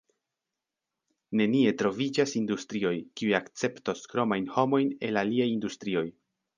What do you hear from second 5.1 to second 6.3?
el aliaj industrioj.